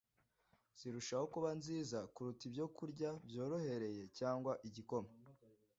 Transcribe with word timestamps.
zirushaho 0.79 1.25
kuba 1.33 1.49
nziza 1.59 1.99
kuruta 2.13 2.43
ibyokurya 2.49 3.09
byorohereye 3.27 4.03
cyangwa 4.17 4.51
igikoma. 4.67 5.11